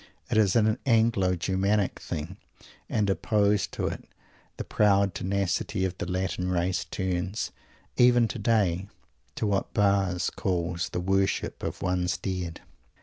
It 0.31 0.37
is 0.39 0.55
an 0.55 0.79
Anglo 0.83 1.35
Germanic 1.35 1.99
thing 1.99 2.37
and 2.89 3.07
opposed 3.07 3.71
to 3.73 3.85
it 3.85 4.03
the 4.57 4.63
proud 4.63 5.13
tenacity 5.13 5.85
of 5.85 5.95
the 5.99 6.09
Latin 6.11 6.49
race 6.49 6.85
turns, 6.85 7.51
even 7.97 8.27
today, 8.27 8.87
to 9.35 9.45
what 9.45 9.75
Barres 9.75 10.31
calls 10.31 10.89
the 10.89 10.99
"worship 10.99 11.61
of 11.61 11.83
one's 11.83 12.17
Dead." 12.17 12.61